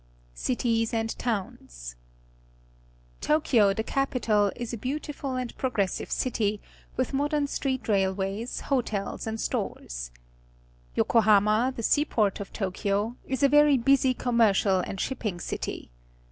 [0.33, 1.95] Cities and Towns.—
[3.21, 6.59] Tokyo, the capital, is a beautiful and progressive city,
[6.97, 10.09] ^^ith modern street railways, hotels, and stores.
[10.97, 15.91] Yoko hama, the seaport of Tokyo, is a very biSy commercial and shipping city.